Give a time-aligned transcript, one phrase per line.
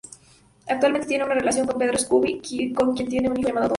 [0.67, 2.41] Actualmente tiene una relación con Pedro Scooby,
[2.73, 3.69] con quien tiene un hijo llamado Dom.